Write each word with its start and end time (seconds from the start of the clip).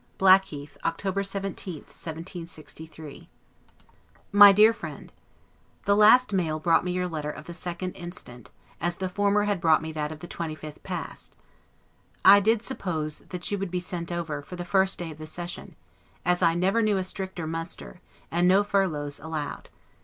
God 0.17 0.41
bless 0.41 0.51
you. 0.51 0.59
LETTER 0.61 0.67
CCLXI 0.67 0.73
BLACKHEATH, 0.73 0.85
October 0.85 1.23
17, 1.23 1.73
1763 1.75 3.29
MY 4.31 4.51
DEAR 4.51 4.73
FRIEND: 4.73 5.13
The 5.85 5.95
last 5.95 6.33
mail 6.33 6.57
brought 6.59 6.83
me 6.83 6.91
your 6.93 7.07
letter 7.07 7.29
of 7.29 7.45
the 7.45 7.53
2d 7.53 7.95
instant, 7.95 8.49
as 8.79 8.95
the 8.95 9.07
former 9.07 9.43
had 9.43 9.61
brought 9.61 9.83
me 9.83 9.91
that 9.91 10.11
of 10.11 10.21
the 10.21 10.27
25th 10.27 10.81
past. 10.81 11.35
I 12.25 12.39
did 12.39 12.63
suppose 12.63 13.19
that 13.29 13.51
you 13.51 13.59
would 13.59 13.69
be 13.69 13.79
sent 13.79 14.11
over, 14.11 14.41
for 14.41 14.55
the 14.55 14.65
first 14.65 14.97
day 14.97 15.11
of 15.11 15.19
the 15.19 15.27
session; 15.27 15.75
as 16.25 16.41
I 16.41 16.55
never 16.55 16.81
knew 16.81 16.97
a 16.97 17.03
stricter 17.03 17.45
muster, 17.45 18.01
and 18.31 18.47
no 18.47 18.63
furloughs 18.63 19.19
allowed. 19.19 19.69